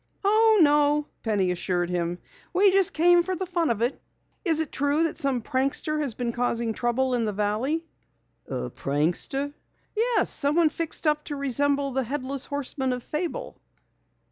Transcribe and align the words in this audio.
"Oh, 0.23 0.57
no," 0.63 1.05
Penny 1.21 1.51
assured 1.51 1.91
him. 1.91 2.17
"We 2.53 2.71
just 2.71 2.91
came 2.91 3.21
for 3.21 3.35
the 3.35 3.45
fun 3.45 3.69
of 3.69 3.83
it. 3.83 4.01
Is 4.43 4.59
it 4.59 4.71
true 4.71 5.03
that 5.03 5.15
some 5.19 5.43
prankster 5.43 5.99
has 6.01 6.15
been 6.15 6.31
causing 6.31 6.73
trouble 6.73 7.13
in 7.13 7.25
the 7.25 7.31
valley?" 7.33 7.85
"Prankster?" 8.49 9.53
"Yes, 9.95 10.31
someone 10.31 10.69
fixed 10.69 11.05
up 11.05 11.23
to 11.25 11.35
resemble 11.35 11.91
the 11.91 12.01
Headless 12.03 12.47
Horseman 12.47 12.93
of 12.93 13.03
fable." 13.03 13.61